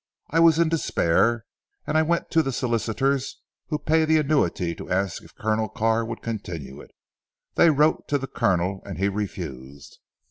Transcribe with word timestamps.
I 0.31 0.39
was 0.39 0.57
in 0.57 0.67
despair, 0.67 1.45
and 1.85 1.95
I 1.95 2.01
went 2.01 2.31
to 2.31 2.41
the 2.41 2.51
solicitors 2.51 3.39
who 3.67 3.77
pay 3.77 4.03
the 4.03 4.17
annuity 4.17 4.73
to 4.73 4.89
ask 4.89 5.21
if 5.21 5.35
Colonel 5.35 5.69
Carr 5.69 6.03
would 6.03 6.23
continue 6.23 6.81
it. 6.81 6.89
They 7.53 7.69
wrote 7.69 8.07
to 8.07 8.17
the 8.17 8.25
Colonel 8.25 8.81
and 8.83 8.97
he 8.97 9.09
refused. 9.09 9.99